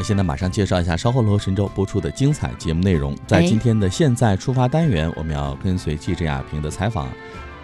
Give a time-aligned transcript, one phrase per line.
[0.00, 3.14] 那现在马上介绍一下稍后罗神州播出的精彩节目内容。
[3.26, 7.06] 在今天的现在出发单元，我们要跟随记者亚平的采访。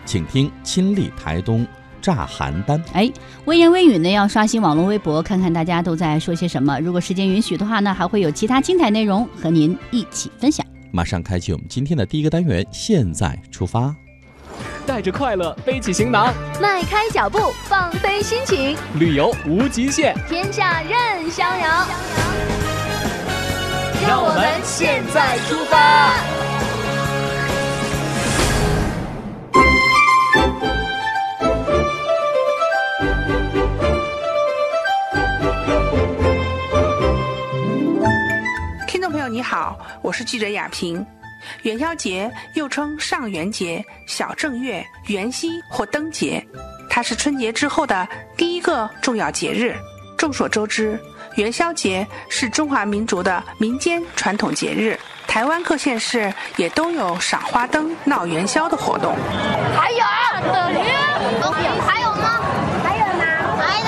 [0.05, 1.67] 请听亲历台东
[2.03, 2.79] 炸邯郸。
[2.93, 3.11] 哎，
[3.47, 6.79] 微言微语呢，要刷新网络微博，看看大家都在说些什么。
[6.79, 10.67] 如果时间允许的话呢，还会有其他精彩内容和您一起分享。
[10.93, 13.97] 马上开启我们今天的第一个单元，现在出发，
[14.87, 21.87] 带着快乐背起行囊，迈开脚步放飞心情，旅游无极限，天下任逍遥。
[24.09, 26.13] 让我们现在出发。
[39.29, 41.05] 你好，我是记者雅萍。
[41.63, 46.45] 元宵节又称上元节、小正月、元夕或灯节，
[46.89, 49.77] 它是春节之后的第一个重要节日。
[50.17, 50.99] 众所周知，
[51.35, 59.15] 元宵节是中华民族的民间传统节日，台湾各县市也都有赏花灯、闹元宵的活动。
[59.77, 60.77] 还有啊，等于
[61.87, 62.41] 还有吗？
[62.83, 63.25] 还有呢？
[63.59, 63.87] 还有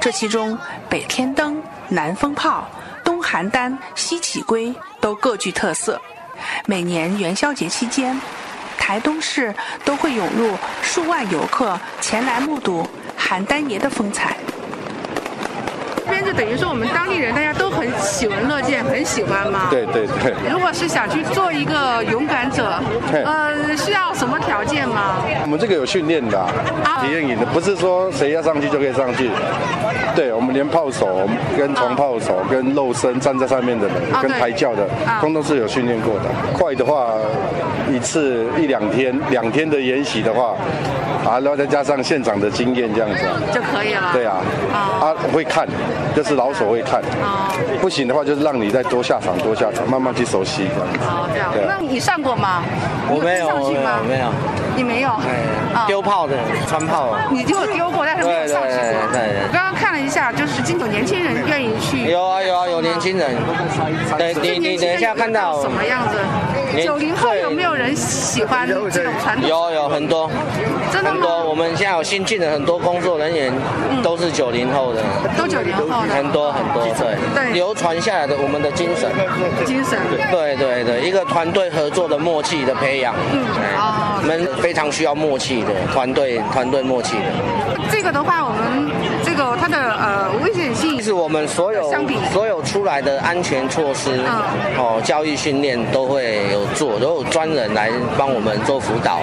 [0.00, 0.58] 这其中，
[0.88, 2.68] 北天灯、南风炮。
[3.04, 6.00] 东邯郸、西起龟都各具特色。
[6.66, 8.20] 每年元宵节期间，
[8.78, 9.54] 台东市
[9.84, 12.88] 都会涌入数万游客前来目睹
[13.18, 14.36] 邯郸爷的风采。
[16.08, 19.68] 这边就等于说我们当地人大家都很喜闻乐见，很喜欢嘛？
[19.70, 20.32] 对对对。
[20.50, 22.80] 如果是想去做一个勇敢者，
[23.12, 25.16] 呃，需要什么条件吗？
[25.42, 29.30] 我们这个有训练的，啊体验营的，不是说谁要上去就可以上去。
[30.16, 34.88] 对，我们连炮手、跟重炮手、跟肉身站在上面的人、跟抬轿的，
[35.20, 36.24] 通通是有训练过的。
[36.54, 37.12] 快的话，
[37.92, 40.56] 一次一两天，两天的演习的话，
[41.24, 44.10] 啊，然后再加上现场的经验这样子就可以了。
[44.12, 44.40] 对啊，
[44.72, 45.68] 啊，会看。
[46.14, 47.00] 就是老手会看，
[47.80, 50.98] 不行的话就是让你再多下场，多下场，慢慢去熟悉这样子。
[51.02, 51.52] 哦，这样。
[51.66, 52.62] 那你上过吗？
[53.08, 53.46] 我没有，
[54.06, 54.28] 没有。
[54.76, 55.10] 你没有？
[55.86, 56.34] 丢炮的，
[56.68, 57.16] 穿炮。
[57.30, 59.12] 你就丢过，但是没有上去过。
[59.12, 59.18] 对
[59.50, 59.67] 对。
[59.98, 62.04] 我刚刚看了一下，就是今种年轻人愿意去。
[62.10, 63.36] 有啊有啊有年轻人。
[64.16, 66.16] 对，你你等一下看到什么样子？
[66.84, 69.48] 九零后有没有人喜欢这种传统？
[69.48, 70.30] 有有很多，
[70.92, 71.44] 真的很多。
[71.44, 73.52] 我们现在有新进的很多工作人员，
[74.02, 75.02] 都是九零后的。
[75.36, 76.14] 都九零后的。
[76.14, 77.52] 很多很多，对对。
[77.52, 79.10] 流传下来的我们的精神。
[79.64, 79.98] 精神。
[80.30, 83.14] 对对对，一个团队合作的默契的培养。
[83.32, 83.44] 嗯。
[83.76, 84.20] 哦。
[84.20, 87.24] 我们非常需要默契的团队，团队默契的。
[87.90, 88.58] 这个的话，我们
[88.90, 88.97] 这个
[89.56, 94.10] 他的呃微信性是我们所有相比所有出来的安全措施，
[94.76, 99.20] 哦，教育训练都会有做，都有专人来帮我们做辅导，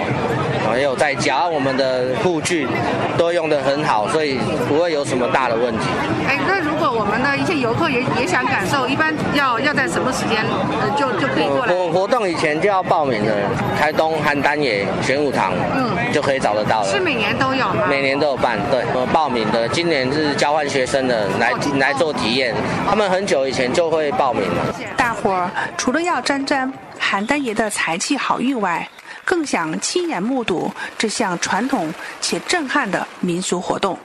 [0.76, 2.68] 也有在教我们的护具
[3.16, 5.86] 都用的很好，所以不会有什么大的问题。
[6.28, 10.44] 哎，那如果我们的一些游客也也想感受，一般要要在什么时间
[10.80, 11.72] 呃就就可以过来？
[11.72, 13.32] 活活动以前就要报名的，
[13.80, 16.88] 台东邯郸野玄武堂，嗯，就可以找得到了。
[16.92, 17.86] 是每年都有吗？
[17.88, 22.54] 每年都有办，对，报名的，今年是交换学生的来来来做体验，
[22.88, 24.74] 他们很久以前就会报名了。
[24.96, 28.88] 大伙儿除了要沾沾邯郸爷的财气好运外，
[29.24, 33.96] 更想亲眼目睹这项传统且震撼的民俗活动。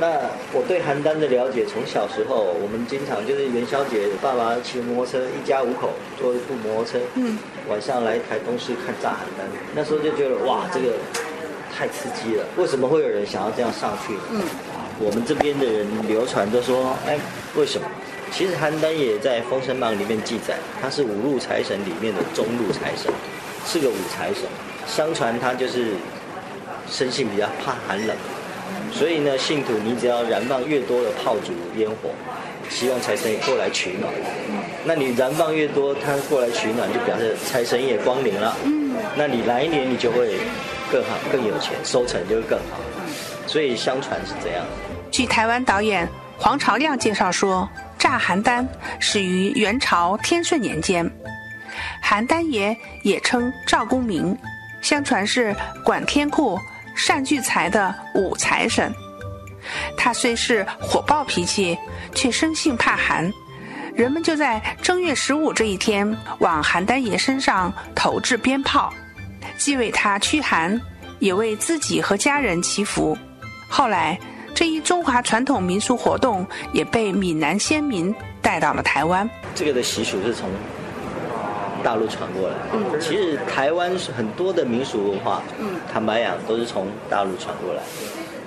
[0.00, 0.08] 那
[0.52, 7.38] 我对邯郸的了解，从小时候我们经常就是元宵节，爸爸骑摩托车，一家五口坐一部摩托车，嗯，
[7.68, 9.44] 晚上来台东市看炸邯郸。
[9.74, 10.94] 那时候就觉得哇，这个
[11.76, 12.44] 太刺激了。
[12.56, 14.14] 为什么会有人想要这样上去？
[14.30, 14.40] 嗯，
[15.02, 17.18] 我们这边的人流传都说，哎，
[17.56, 17.86] 为什么？
[18.30, 23.10] 其实邯郸也在《封神榜》里面记载，他是五路财神里面的中路财神，
[23.66, 24.44] 是个五财神。
[24.86, 25.94] 相传他就是
[26.88, 28.14] 生性比较怕寒冷。
[28.92, 32.10] 所以呢，信徒你只要燃放越多的炮竹烟火，
[32.68, 34.12] 希望财神过来取暖。
[34.84, 38.54] 那你燃放越多，他过来取暖，就表示财神也光临了。
[38.64, 40.36] 嗯，那你来年你就会
[40.92, 42.78] 更好、更有钱，收成就会更好。
[43.46, 44.64] 所以相传是这样。
[45.10, 46.08] 据台湾导演
[46.38, 47.68] 黄朝亮介绍说，
[47.98, 48.66] 炸邯郸
[48.98, 51.08] 始于元朝天顺年间。
[52.02, 54.36] 邯郸爷也称赵公明，
[54.80, 55.54] 相传是
[55.84, 56.58] 管天库、
[56.94, 58.92] 善聚财的武财神。
[59.96, 61.76] 他虽是火爆脾气，
[62.14, 63.30] 却生性怕寒。
[63.94, 68.92] 人们就在正月十五这一天往邯郸爷身上投掷鞭炮，
[69.58, 70.80] 既为他驱寒，
[71.18, 73.16] 也为自己和家人祈福。
[73.68, 74.18] 后来，
[74.60, 79.26] 这一中华传统民俗活动也被闽南先民带到了台湾。
[79.54, 80.50] 这个的习俗是从
[81.82, 82.54] 大陆传过来。
[82.74, 87.80] 嗯，其实台湾是很多的民俗文化，嗯，坦白讲都是从大陆传过来，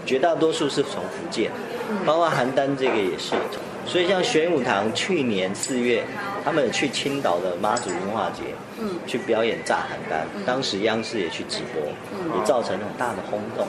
[0.06, 1.52] 绝大多数是从福建，
[2.06, 3.34] 包括邯郸这个也是。
[3.88, 6.04] 所以像玄武堂去年四月，
[6.46, 8.44] 他们去青岛的妈祖文化节，
[8.80, 11.82] 嗯，去表演炸邯郸，当时央视也去直播，
[12.38, 13.66] 也造成很大的轰动。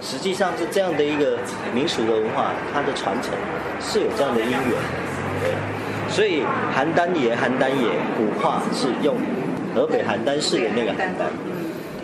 [0.00, 1.38] 实际上是这样的一个
[1.74, 3.32] 民俗的文化，它的传承
[3.80, 4.78] 是有这样的因缘，
[6.08, 6.42] 所以
[6.74, 9.16] 邯郸爷、邯郸爷古话是用
[9.74, 11.26] 河北邯郸市的那个邯郸，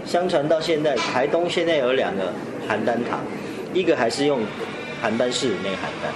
[0.04, 2.32] 相传到现在，台东现在有两个
[2.68, 3.20] 邯郸堂，
[3.72, 4.40] 一个还是用
[5.02, 6.10] 邯郸市的那个邯郸。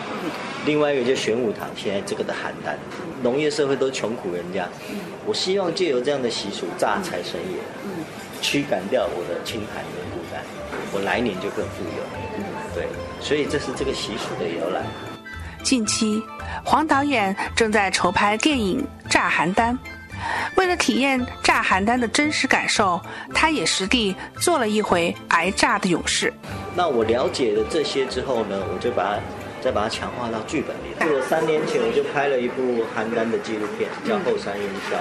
[0.67, 2.73] 另外一个就玄武堂，现在这个的邯郸，
[3.23, 4.67] 农业社会都穷苦人家，
[5.26, 7.59] 我希望借由这样的习俗炸财神爷，
[8.41, 10.03] 驱赶掉我的清寒跟孤单，
[10.94, 12.02] 我来年就更富有。
[12.75, 12.87] 对，
[13.20, 14.81] 所以这是这个习俗的由来。
[15.62, 16.23] 近期，
[16.64, 19.73] 黄导演正在筹拍电影《炸邯郸》，
[20.56, 23.00] 为了体验炸邯郸的真实感受，
[23.35, 26.32] 他也实地做了一回挨炸的勇士。
[26.76, 29.19] 那我了解了这些之后呢，我就把它。
[29.64, 31.06] 再把它强化到剧本里来。
[31.08, 34.96] 我三年前我就拍了一部邯郸的纪录片，叫《后山烟消》。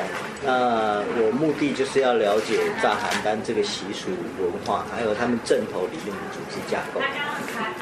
[0.46, 4.08] 那我目的就是要了解炸邯郸这个习俗
[4.40, 7.02] 文化，还有他们镇头里面的组织架构。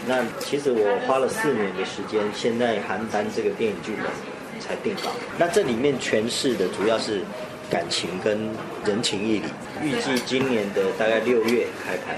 [0.08, 4.10] 那其实我花了四年的时间，现在邯郸这个电影剧本
[4.60, 5.12] 才定稿。
[5.38, 7.22] 那这里面诠释的主要是。
[7.72, 8.38] 感情跟
[8.86, 9.46] 人情义理，
[9.82, 12.18] 预计今年的大概六月开拍。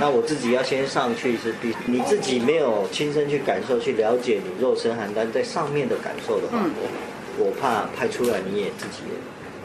[0.00, 6.88] 那我自己要先上去是必，你自己没有亲身去感受、去了解你肉身邯郸在上面的感受的话，我
[7.36, 9.02] 我怕拍出来你也自己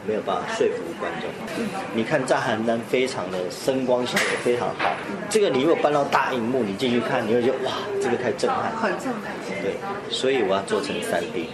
[0.06, 1.64] 没有办法说服观众。
[1.94, 4.94] 你看在邯郸非常的声光效果非常好，
[5.30, 9.32] 这个你如果搬到大荧幕，你进去看，你会觉得哇，这个太震撼，很震撼。
[9.62, 9.74] 对，
[10.10, 11.48] 所以我要做成三 D，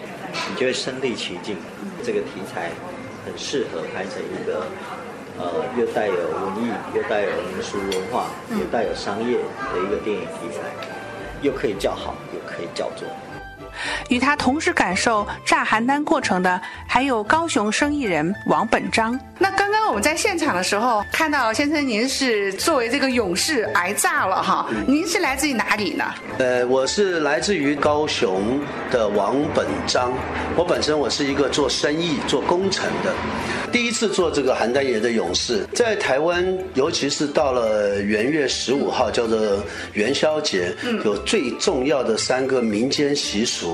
[0.50, 1.56] 你就会身临其境，
[2.02, 2.72] 这个题材。
[3.26, 4.64] 很适合拍成一个，
[5.36, 10.62] 呃，又带有文艺，又带有民俗文化，又带有商业的一个电影题材，
[11.42, 13.08] 又可以叫好，又可以叫座。
[14.08, 19.18] 与他同时感受炸邯郸过程的，还有高雄生意人王本章。
[19.38, 24.66] 那刚刚我们在现场的时候，看到先生您是作为这个勇士挨炸了哈。
[24.86, 26.04] 您是来自于哪里呢？
[26.38, 30.12] 呃，我是来自于高雄的王本章。
[30.56, 33.12] 我本身我是一个做生意、做工程的。
[33.70, 39.38] 第一次做这个邯郸爷的勇士，在台湾，尤其是到了元月十五号，叫做
[39.92, 40.74] 元宵节，
[41.04, 43.65] 有最重要的三个民间习俗。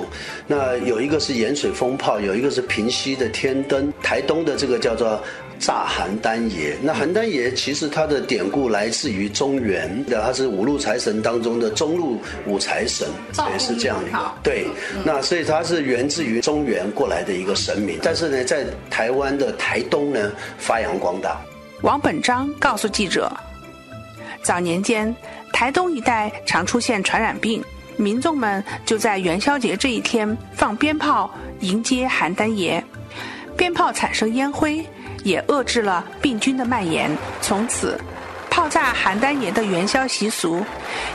[0.47, 5.21] 那有一个是盐水风炮，有一个是平西的天灯，台东的这个叫做。
[5.59, 13.07] 炸邯郸爷，那邯郸爷其实它的典故来自于中原，的他是五路财神当中的中路五财神，
[13.53, 14.19] 也是这样一个。
[14.43, 14.67] 对，
[15.05, 21.41] 那所以他是源自于中原过来的一个神明，但是呢，在台湾的台东呢发扬光大。
[21.83, 23.33] 王本章告诉记者，
[24.43, 25.15] 早年间
[25.53, 27.63] 台东一带常出现传染病，
[27.97, 31.31] 民众们就在元宵节这一天放鞭炮
[31.61, 32.83] 迎接邯郸爷，
[33.57, 34.85] 鞭炮产生烟灰。
[35.25, 37.09] 也遏制了病菌的蔓延，
[37.41, 37.97] 从此，
[38.51, 40.67] 炮炸邯郸爷的元宵习俗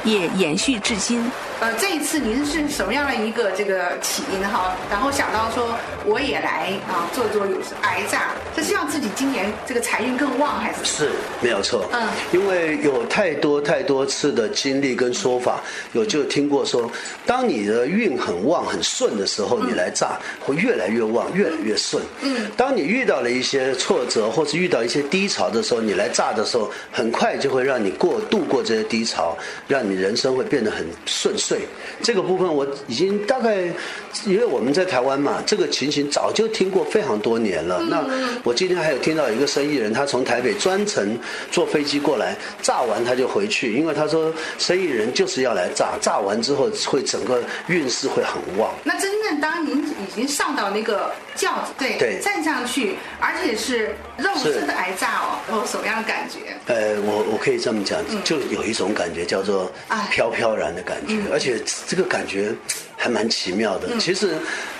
[0.05, 1.29] 也延续至今。
[1.59, 4.75] 呃，这一次您是什么样的一个这个起因哈？
[4.91, 10.85] 然后想到说我也来啊做做有挨炸，是希望自己今年这个财运更旺还是？
[10.85, 11.09] 是，
[11.41, 11.89] 没有错。
[11.91, 15.59] 嗯，因为有太多太多次的经历跟说法，
[15.93, 16.91] 有就听过说，
[17.25, 22.03] 当你的运很旺很顺的时候，你来炸会越来越旺，越来越顺。
[22.21, 29.35] 嗯，当你遇到了一些挫折或是遇到一些低潮的时候，你来炸的时候，很快就会让你过度过这些低潮，
[29.67, 31.35] 让你人生会变得很顺。
[31.47, 31.67] 对
[32.01, 33.65] 这个部分，我已经大概，
[34.25, 37.79] 因为我们在台湾嘛，这个情形早就听过非常多年了。
[37.83, 38.03] 那
[38.43, 41.19] 我今天还还有听到一个生意人，他从台北专程
[41.51, 48.73] 坐飞机过来，炸完他就回去，因为他说生意人就是要来炸，炸完之后会整个运势会很旺。
[48.85, 56.55] 那真正当您已经上到那个轿子，对，对站上去，而且是肉身的挨炸哦，然后什么样的感觉？
[56.67, 59.69] 呃，我我可以这么讲，就有一种感觉叫做
[60.09, 62.51] 飘飘然的感觉，而且这个感觉
[62.95, 63.95] 还蛮奇妙的。
[63.99, 64.33] 其实。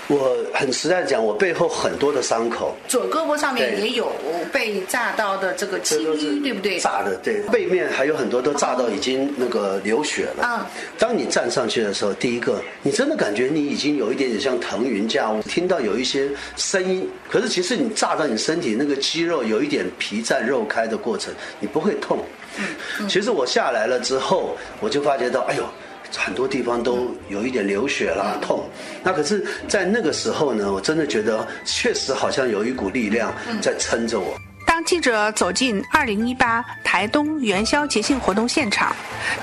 [0.10, 4.10] 我很实在讲，我背后很多的伤口，左胳膊上面也有
[4.54, 6.80] 被炸到的这个青淤，对不对？
[6.80, 10.46] 炸的，对，背面还有很多都炸到已经那个流血了。
[10.46, 10.66] 嗯，
[10.98, 22.20] 当你站上去的时候，第一个，你真的感觉你已经有一点点像腾云驾雾，听到有一些声音，可是其实你炸到你身体那个肌肉有一点皮绽肉开的过程，你不会痛。
[22.58, 25.66] 嗯，其实我下来了之后，我就发觉到，哎呦。
[26.16, 28.70] 很多地方都有一点流血啦，痛。
[29.04, 34.38] 那可是，在那个时候呢，我真的觉得确实好像有一股力量在撑着我。
[34.66, 38.96] 当记者走进2018台东元宵节庆活动现场，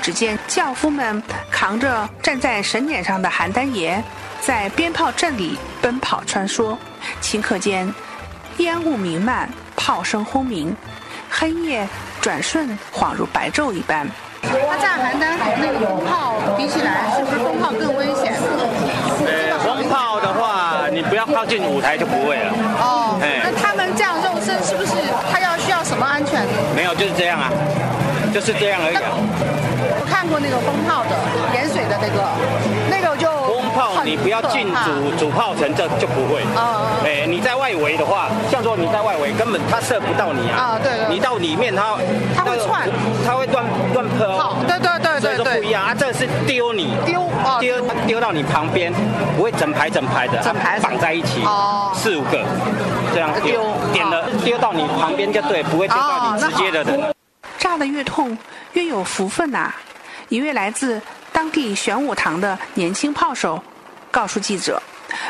[0.03, 4.03] 只见轿夫们扛着站在神辇上的邯郸爷，
[4.41, 6.77] 在鞭炮阵里奔跑穿梭。
[7.23, 7.93] 顷刻间，
[8.59, 10.77] 烟雾弥漫，炮声轰鸣，
[11.31, 11.89] 黑夜
[12.21, 14.07] 转瞬恍如白昼一般。
[14.69, 18.33] 他炸邯郸和那个风炮比起来，是不是风炮更危险？
[19.27, 22.53] 呃，风炮的话，你不要靠近舞台就不会了。
[22.81, 24.93] 哦，那他们这样肉身是不是
[25.31, 26.43] 他要需要什么安全？
[26.75, 27.51] 没有，就是这样啊，
[28.33, 28.97] 就是这样而已。
[28.97, 31.17] 我看过那个风炮的
[31.55, 32.23] 盐水的那个，
[32.91, 33.34] 那个就。
[34.05, 36.43] 炮，你不要进主主炮城，这就不会。
[36.55, 40.77] 哦哎，你在外围的话，像说你在外围，根本他射不到你啊。
[40.77, 40.93] 啊，对。
[41.09, 41.97] 你到里面，他
[42.37, 42.89] 他会窜，
[43.27, 44.19] 他会乱乱喷。
[44.69, 45.61] 对对对对对。
[45.61, 47.23] 不一样啊，这是丢你，丢
[47.61, 48.93] 丢丢到你旁边，
[49.37, 52.45] 不会整排整排的，整排绑在一起，哦，四五个，
[53.15, 53.61] 这样丢，
[53.93, 57.15] 点了丢到你旁边就对，不会丢到你直接的人。
[57.59, 58.37] 炸的越痛，
[58.73, 59.73] 越有福分呐！
[60.29, 61.01] 一位来自。
[61.33, 63.61] 当地玄武堂的年轻炮手
[64.15, 64.81] 告诉记者：“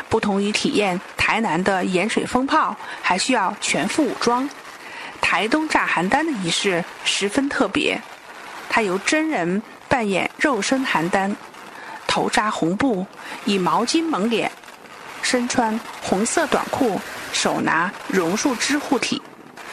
[0.09, 4.47] 不同于体验台南的盐水风炮，还需要全副武装。
[5.19, 7.99] 台东炸邯郸的仪式十分特别，
[8.69, 11.35] 他由真人扮演肉身邯郸，
[12.05, 13.03] 头扎红布，
[13.45, 14.51] 以毛巾蒙脸，
[15.23, 17.01] 身穿红色短裤，
[17.33, 19.19] 手拿榕树枝护体，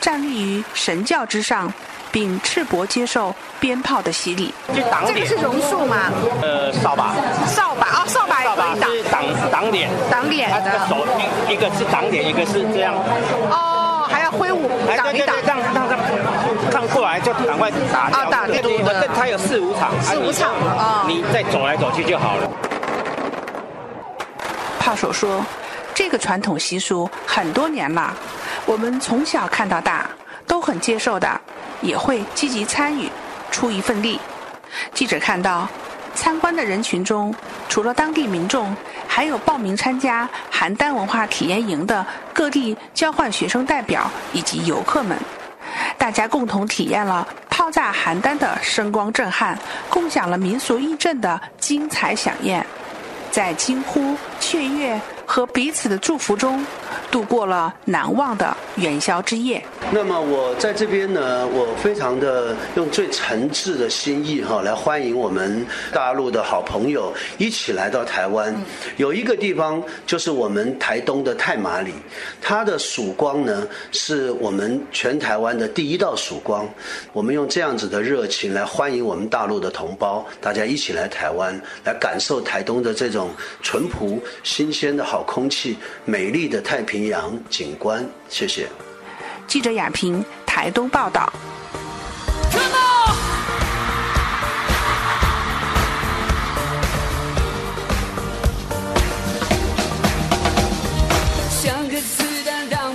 [0.00, 1.70] 站立于神教之上。”
[2.12, 4.54] 并赤膊接受鞭炮的洗礼。
[4.74, 5.14] 就挡脸。
[5.14, 5.96] 这个是榕树吗？
[6.42, 7.14] 呃，扫把。
[7.46, 8.44] 扫把哦，扫把。
[8.44, 9.90] 扫把是挡挡脸。
[10.10, 10.50] 挡脸。
[10.50, 11.06] 他这个手
[11.48, 12.94] 一一个是挡脸，一个是这样。
[13.50, 15.34] 哦，还要挥舞挡一挡。
[15.44, 15.98] 让让让
[16.70, 18.20] 看过来就赶快打掉。
[18.20, 18.60] 啊，打掉。
[18.62, 19.90] 这他有四五场。
[20.02, 21.04] 四五场啊。
[21.08, 22.48] 你再走来走去就好了。
[24.78, 25.44] 炮手说
[25.94, 28.12] ：“这个传统习俗很多年了，
[28.66, 30.06] 我们从小看到大，
[30.46, 31.28] 都很接受的。”
[31.82, 33.10] 也会积极参与，
[33.50, 34.18] 出一份力。
[34.94, 35.68] 记者看到，
[36.14, 37.34] 参观的人群中，
[37.68, 38.74] 除了当地民众，
[39.06, 45.18] 还有报名参加邯郸文化体验营的各地交换学生代表以及游客们。
[45.98, 49.58] 大家共同体验了炮炸邯郸的声光震撼，
[49.88, 52.64] 共享了民俗义阵的精彩响宴，
[53.30, 56.64] 在惊呼、雀跃和彼此的祝福中。
[57.12, 59.62] 度过了难忘的元宵之夜。
[59.92, 68.56] 那么我在这边呢，我非常的用最诚挚的心意哈，来欢迎我们大陆的好朋友一起来到台湾。
[68.96, 71.92] 有一个地方就是我们台东的太麻里，
[72.40, 76.66] 它的曙光呢是我们全台湾的第一道曙光。
[77.12, 83.28] 我们用这样子的热情来欢迎我们大陆的同胞，大家一起来台湾，来感受台东的这种
[83.60, 85.76] 淳朴、新鲜的好空气、
[86.06, 87.01] 美丽的太平。
[87.08, 88.68] 阳景观，谢谢。
[89.46, 91.30] 记者亚平，台东报道。
[101.50, 102.94] 像个子弹让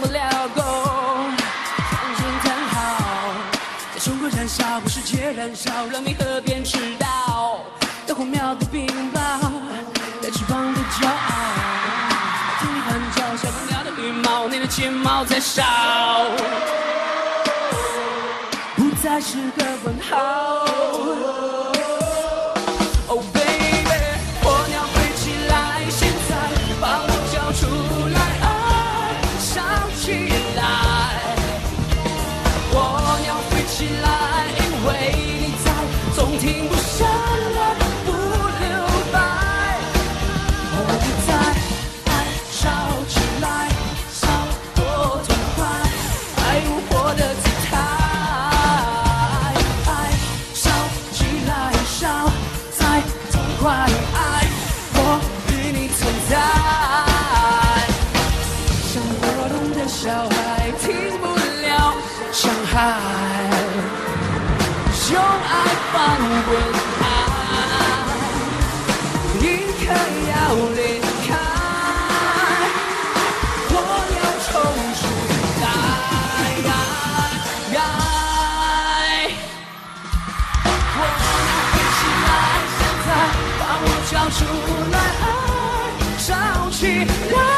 [4.80, 6.14] 不是借燃烧，让你
[15.18, 15.64] 睫毛在笑，
[18.76, 20.47] 不再是个问号。
[53.58, 54.07] cry.
[84.38, 84.46] 出
[84.92, 87.57] 来，爱烧起来。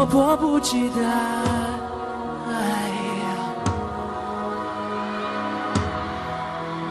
[0.00, 1.02] 我迫不及待，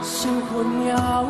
[0.03, 1.25] 生活鸟，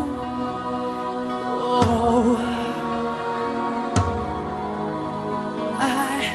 [5.79, 6.33] 爱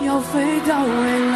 [0.00, 1.31] 要飞到未。